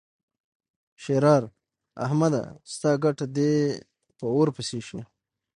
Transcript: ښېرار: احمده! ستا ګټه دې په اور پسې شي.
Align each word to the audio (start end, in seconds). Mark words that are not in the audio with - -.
ښېرار: 1.03 1.43
احمده! 2.05 2.43
ستا 2.73 2.91
ګټه 3.03 3.25
دې 3.35 3.53
په 4.17 4.25
اور 4.33 4.47
پسې 4.55 4.79
شي. 4.87 4.99